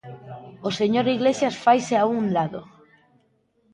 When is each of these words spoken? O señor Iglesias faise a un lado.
O 0.67 0.69
señor 0.79 1.05
Iglesias 1.17 1.55
faise 1.65 1.95
a 1.99 2.03
un 2.17 2.23
lado. 2.37 2.61